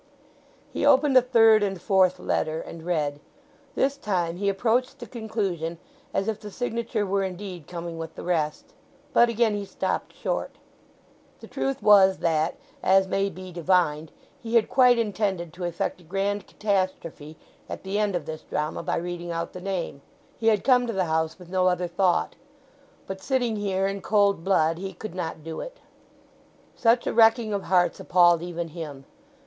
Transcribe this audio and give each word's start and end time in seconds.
He 0.73 0.83
opened 0.83 1.15
a 1.15 1.21
third 1.21 1.61
and 1.61 1.79
fourth 1.79 2.17
letter, 2.17 2.59
and 2.59 2.81
read. 2.81 3.19
This 3.75 3.97
time 3.97 4.37
he 4.37 4.49
approached 4.49 4.97
the 4.97 5.05
conclusion 5.05 5.77
as 6.11 6.27
if 6.27 6.39
the 6.39 6.49
signature 6.49 7.05
were 7.05 7.21
indeed 7.21 7.67
coming 7.67 7.99
with 7.99 8.15
the 8.15 8.23
rest. 8.23 8.73
But 9.13 9.29
again 9.29 9.53
he 9.53 9.63
stopped 9.63 10.15
short. 10.15 10.55
The 11.39 11.45
truth 11.47 11.83
was 11.83 12.17
that, 12.17 12.55
as 12.81 13.07
may 13.07 13.29
be 13.29 13.51
divined, 13.51 14.11
he 14.39 14.55
had 14.55 14.69
quite 14.71 14.97
intended 14.97 15.53
to 15.53 15.65
effect 15.65 16.01
a 16.01 16.03
grand 16.03 16.47
catastrophe 16.47 17.37
at 17.69 17.83
the 17.83 17.99
end 17.99 18.15
of 18.15 18.25
this 18.25 18.41
drama 18.41 18.81
by 18.81 18.95
reading 18.95 19.29
out 19.31 19.53
the 19.53 19.61
name, 19.61 20.01
he 20.39 20.47
had 20.47 20.63
come 20.63 20.87
to 20.87 20.93
the 20.93 21.05
house 21.05 21.37
with 21.37 21.47
no 21.51 21.67
other 21.67 21.87
thought. 21.87 22.35
But 23.05 23.21
sitting 23.21 23.55
here 23.55 23.85
in 23.85 24.01
cold 24.01 24.43
blood 24.43 24.79
he 24.79 24.93
could 24.93 25.13
not 25.13 25.43
do 25.43 25.61
it. 25.61 25.77
Such 26.75 27.05
a 27.05 27.13
wrecking 27.13 27.53
of 27.53 27.65
hearts 27.65 27.99
appalled 27.99 28.41
even 28.41 28.69
him. 28.69 29.05